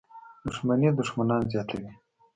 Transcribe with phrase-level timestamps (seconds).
[0.47, 1.91] •دښمني دښمنان زیاتوي.